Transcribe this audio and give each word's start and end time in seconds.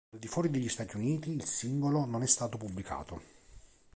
Al 0.15 0.17
di 0.19 0.27
fuori 0.27 0.49
degli 0.49 0.67
Stati 0.67 0.95
Uniti 0.95 1.29
il 1.29 1.45
singolo 1.45 2.05
non 2.05 2.23
è 2.23 2.25
stato 2.25 2.57
pubblicato. 2.57 3.21